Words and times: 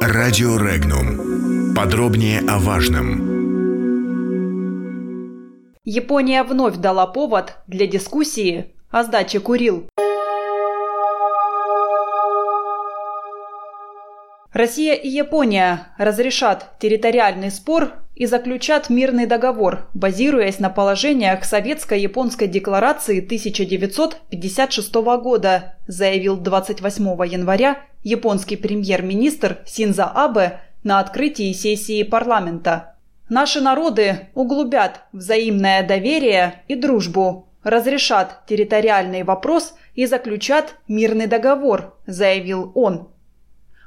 Радио 0.00 0.56
Регнум. 0.56 1.74
Подробнее 1.74 2.40
о 2.48 2.58
важном. 2.58 3.34
Япония 5.84 6.42
вновь 6.42 6.76
дала 6.76 7.06
повод 7.06 7.54
для 7.66 7.86
дискуссии 7.86 8.74
о 8.90 9.04
сдаче 9.04 9.40
Курил. 9.40 9.88
Россия 14.52 14.94
и 14.94 15.08
Япония 15.08 15.88
разрешат 15.98 16.78
территориальный 16.78 17.50
спор 17.50 17.92
и 18.14 18.26
заключат 18.26 18.88
мирный 18.90 19.26
договор, 19.26 19.88
базируясь 19.94 20.60
на 20.60 20.70
положениях 20.70 21.44
Советско-японской 21.44 22.46
декларации 22.46 23.18
1956 23.18 24.94
года, 24.94 25.74
заявил 25.88 26.36
28 26.36 27.04
января 27.26 27.78
японский 28.04 28.56
премьер-министр 28.56 29.58
Синза 29.66 30.04
Абе 30.04 30.60
на 30.84 31.00
открытии 31.00 31.52
сессии 31.52 32.04
парламента. 32.04 32.94
Наши 33.28 33.60
народы 33.60 34.28
углубят 34.34 35.00
взаимное 35.12 35.84
доверие 35.84 36.62
и 36.68 36.76
дружбу, 36.76 37.48
разрешат 37.64 38.42
территориальный 38.46 39.22
вопрос 39.22 39.74
и 39.94 40.06
заключат 40.06 40.76
мирный 40.86 41.26
договор, 41.26 41.96
заявил 42.06 42.70
он. 42.74 43.08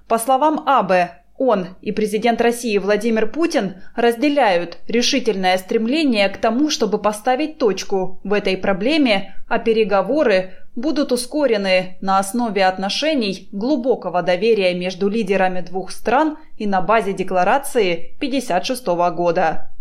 По 0.08 0.18
словам 0.18 0.64
Абе, 0.68 1.12
он 1.38 1.68
и 1.82 1.92
президент 1.92 2.42
России 2.42 2.80
Владимир 2.80 3.28
Путин 3.28 3.76
разделяют 3.96 4.80
решительное 4.88 5.58
стремление 5.60 6.30
к 6.30 6.38
тому, 6.38 6.72
чтобы 6.72 6.98
поставить 6.98 7.60
точку 7.60 8.20
в 8.24 8.34
этой 8.34 8.58
проблеме, 8.58 9.36
а 9.48 9.60
переговоры 9.60 10.54
будут 10.78 11.12
ускорены 11.12 11.98
на 12.00 12.20
основе 12.20 12.66
отношений 12.66 13.50
глубокого 13.52 14.22
доверия 14.22 14.74
между 14.74 15.10
лидерами 15.10 15.60
двух 15.60 15.92
стран 15.92 16.38
и 16.58 16.66
на 16.66 16.80
базе 16.82 17.12
декларации 17.12 18.14
1956 18.18 18.86
года. 19.14 19.72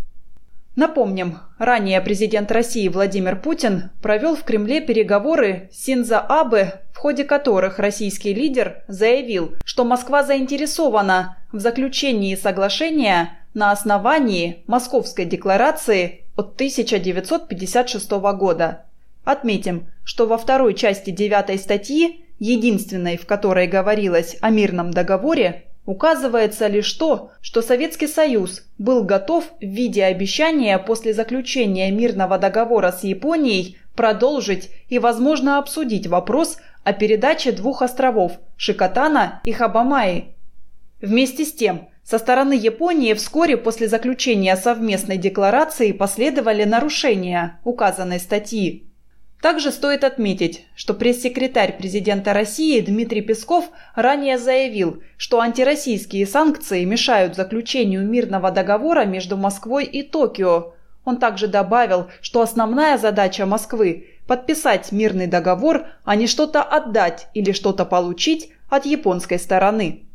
Напомним, 0.75 1.39
ранее 1.57 2.01
президент 2.01 2.51
России 2.51 2.87
Владимир 2.87 3.39
Путин 3.39 3.91
провел 4.01 4.35
в 4.35 4.43
Кремле 4.43 4.81
переговоры 4.81 5.69
с 5.71 5.85
Синза 5.85 6.19
Абе, 6.19 6.81
в 6.93 6.97
ходе 6.97 7.23
которых 7.23 7.79
российский 7.79 8.33
лидер 8.33 8.83
заявил, 8.87 9.55
что 9.65 9.85
Москва 9.85 10.23
заинтересована 10.23 11.37
в 11.51 11.59
заключении 11.59 12.35
соглашения 12.35 13.39
на 13.53 13.71
основании 13.71 14.63
Московской 14.67 15.25
декларации 15.25 16.25
от 16.35 16.53
1956 16.53 18.11
года. 18.11 18.86
Отметим, 19.27 19.87
что 20.05 20.25
во 20.25 20.37
второй 20.37 20.73
части 20.73 21.09
девятой 21.09 21.57
статьи, 21.57 22.23
единственной 22.39 23.17
в 23.17 23.25
которой 23.25 23.67
говорилось 23.67 24.37
о 24.39 24.49
мирном 24.49 24.91
договоре, 24.91 25.65
Указывается 25.85 26.67
лишь 26.67 26.91
то, 26.93 27.31
что 27.39 27.61
Советский 27.61 28.07
Союз 28.07 28.65
был 28.77 29.05
готов 29.05 29.45
в 29.61 29.65
виде 29.65 30.03
обещания 30.03 30.77
после 30.79 31.13
заключения 31.13 31.91
мирного 31.91 32.37
договора 32.37 32.91
с 32.91 33.05
Японией 33.05 33.77
продолжить 33.95 34.69
и, 34.89 34.99
возможно, 34.99 35.59
обсудить 35.59 36.07
вопрос 36.07 36.57
о 36.83 36.91
передаче 36.91 37.53
двух 37.53 37.81
островов– 37.81 38.33
Шикотана 38.57 39.41
и 39.45 39.53
Хабамаи. 39.53 40.35
Вместе 40.99 41.45
с 41.45 41.53
тем, 41.53 41.87
со 42.03 42.19
стороны 42.19 42.51
Японии 42.51 43.13
вскоре 43.13 43.55
после 43.55 43.87
заключения 43.87 44.57
совместной 44.57 45.17
декларации 45.17 45.93
последовали 45.93 46.65
нарушения 46.65 47.61
указанной 47.63 48.19
статьи. 48.19 48.86
Также 49.41 49.71
стоит 49.71 50.03
отметить, 50.03 50.65
что 50.75 50.93
пресс-секретарь 50.93 51.77
президента 51.77 52.33
России 52.33 52.81
Дмитрий 52.81 53.21
Песков 53.21 53.69
ранее 53.93 54.39
заявил, 54.39 55.03
что 55.15 55.39
антироссийские 55.39 56.25
санкции 56.25 56.83
мешают 56.85 57.35
заключению 57.35 58.07
мирного 58.07 58.49
договора 58.49 59.05
между 59.05 59.37
Москвой 59.37 59.85
и 59.85 60.01
Токио. 60.01 60.73
Он 61.05 61.17
также 61.17 61.47
добавил, 61.47 62.07
что 62.19 62.41
основная 62.41 62.97
задача 62.97 63.45
Москвы– 63.45 64.07
подписать 64.27 64.91
мирный 64.91 65.27
договор, 65.27 65.85
а 66.03 66.15
не 66.15 66.27
что-то 66.27 66.63
отдать 66.63 67.27
или 67.33 67.51
что-то 67.51 67.85
получить 67.85 68.49
от 68.69 68.85
японской 68.85 69.39
стороны. 69.39 70.07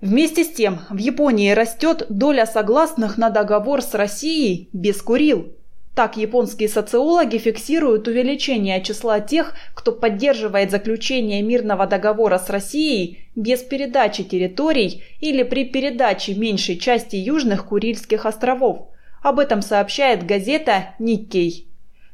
Вместе 0.00 0.44
с 0.44 0.52
тем, 0.52 0.80
в 0.90 0.98
Японии 0.98 1.50
растет 1.52 2.06
доля 2.10 2.44
согласных 2.46 3.16
на 3.16 3.30
договор 3.30 3.80
с 3.80 3.94
Россией 3.94 4.68
без 4.72 5.00
Курил. 5.00 5.56
Так 5.96 6.18
японские 6.18 6.68
социологи 6.68 7.38
фиксируют 7.38 8.06
увеличение 8.06 8.82
числа 8.82 9.20
тех, 9.20 9.54
кто 9.72 9.92
поддерживает 9.92 10.70
заключение 10.70 11.40
мирного 11.40 11.86
договора 11.86 12.36
с 12.38 12.50
Россией 12.50 13.30
без 13.34 13.62
передачи 13.62 14.22
территорий 14.22 15.02
или 15.20 15.42
при 15.42 15.64
передаче 15.64 16.34
меньшей 16.34 16.76
части 16.76 17.16
южных 17.16 17.64
Курильских 17.64 18.26
островов. 18.26 18.90
Об 19.22 19.38
этом 19.38 19.62
сообщает 19.62 20.26
газета 20.26 20.94
«Никкей». 20.98 21.66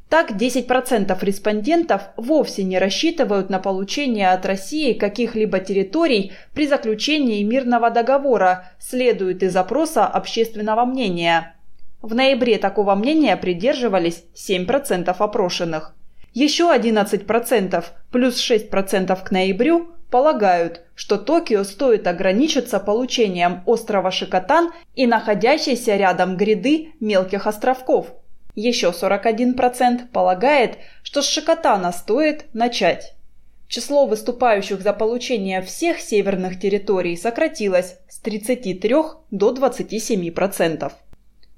Так, 0.09 0.31
10% 0.31 1.19
респондентов 1.25 2.03
вовсе 2.17 2.63
не 2.63 2.79
рассчитывают 2.79 3.51
на 3.51 3.59
получение 3.59 4.31
от 4.31 4.47
России 4.47 4.93
каких-либо 4.93 5.59
территорий 5.59 6.31
при 6.55 6.69
заключении 6.69 7.43
мирного 7.43 7.91
договора, 7.91 8.71
следует 8.79 9.43
из 9.43 9.57
опроса 9.57 10.07
общественного 10.07 10.85
мнения. 10.85 11.57
В 12.03 12.17
ноябре 12.17 12.59
такого 12.59 12.97
мнения 12.97 13.37
придерживались 13.37 14.25
7% 14.35 15.15
опрошенных. 15.17 15.95
Еще 16.35 16.65
11% 16.65 17.85
плюс 18.11 18.51
6% 18.51 19.23
к 19.23 19.31
ноябрю 19.31 19.93
полагают, 20.11 20.83
что 20.97 21.17
Токио 21.17 21.63
стоит 21.63 22.09
ограничиться 22.09 22.81
получением 22.81 23.63
острова 23.67 24.11
Шикотан 24.11 24.73
и 24.97 25.07
находящейся 25.07 25.97
рядом 25.97 26.37
гряды 26.37 26.93
мелких 26.99 27.47
островков. 27.47 28.09
Еще 28.57 28.89
41% 28.89 30.09
полагает, 30.13 30.79
что 31.05 31.23
с 31.23 31.29
Шикотана 31.29 31.93
стоит 31.93 32.47
начать. 32.53 33.15
Число 33.69 34.07
выступающих 34.07 34.83
за 34.83 34.93
получение 34.93 35.63
всех 35.63 36.01
северных 36.01 36.61
территорий 36.61 37.17
сократилось 37.17 37.97
с 38.09 38.19
33 38.19 38.95
до 39.31 39.55
27%. 39.55 40.93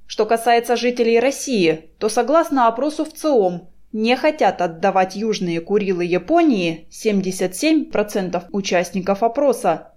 Что 0.07 0.27
касается 0.27 0.77
жителей 0.77 1.19
России, 1.19 1.91
то 1.99 2.09
согласно 2.09 2.69
опросу 2.69 3.05
в 3.05 3.13
ЦИОМ, 3.13 3.69
не 3.93 4.17
хотят 4.17 4.61
отдавать 4.61 5.15
южные 5.15 5.61
Курилы 5.61 6.05
Японии 6.05 6.89
77% 6.91 8.45
участников 8.51 9.23
опроса. 9.23 9.93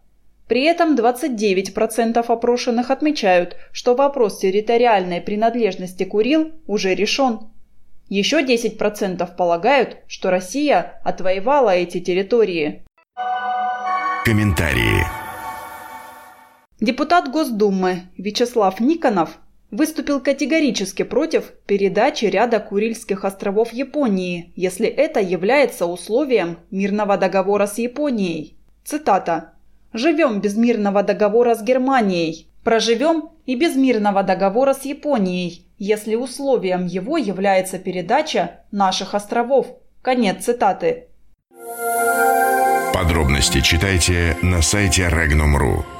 При 0.47 0.63
этом 0.63 0.95
29% 0.95 2.17
опрошенных 2.25 2.89
отмечают, 2.89 3.57
что 3.71 3.95
вопрос 3.95 4.39
территориальной 4.39 5.19
принадлежности 5.19 6.03
Курил 6.03 6.53
уже 6.67 6.95
решен. 6.95 7.49
Еще 8.07 8.41
10% 8.41 9.35
полагают, 9.35 9.97
что 10.07 10.29
Россия 10.29 11.01
отвоевала 11.03 11.71
эти 11.71 11.99
территории. 11.99 12.85
Комментарии. 14.23 15.03
Депутат 16.79 17.29
Госдумы 17.31 18.03
Вячеслав 18.17 18.79
Никонов 18.79 19.39
выступил 19.71 20.19
категорически 20.19 21.03
против 21.03 21.51
передачи 21.65 22.25
ряда 22.25 22.59
Курильских 22.59 23.25
островов 23.25 23.73
Японии, 23.73 24.51
если 24.55 24.87
это 24.87 25.19
является 25.19 25.85
условием 25.85 26.59
мирного 26.71 27.17
договора 27.17 27.67
с 27.67 27.77
Японией. 27.77 28.57
Цитата. 28.83 29.53
«Живем 29.93 30.41
без 30.41 30.55
мирного 30.55 31.03
договора 31.03 31.55
с 31.55 31.63
Германией. 31.63 32.47
Проживем 32.63 33.29
и 33.45 33.55
без 33.55 33.75
мирного 33.75 34.23
договора 34.23 34.73
с 34.73 34.83
Японией, 34.83 35.65
если 35.77 36.15
условием 36.15 36.85
его 36.85 37.17
является 37.17 37.79
передача 37.79 38.61
наших 38.71 39.15
островов». 39.15 39.77
Конец 40.01 40.45
цитаты. 40.45 41.07
Подробности 42.93 43.61
читайте 43.61 44.37
на 44.41 44.61
сайте 44.61 45.03
Regnum.ru. 45.03 45.96